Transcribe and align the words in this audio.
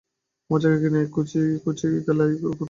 আমার 0.49 0.59
জায়গায় 0.63 0.81
কিনা 0.83 0.99
এই 1.01 1.09
কচি 1.15 1.39
খুকি, 1.63 1.85
এই 1.89 2.01
খেলার 2.05 2.29
পুতুল! 2.33 2.53